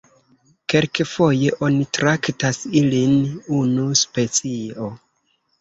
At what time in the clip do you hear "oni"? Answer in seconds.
1.67-1.85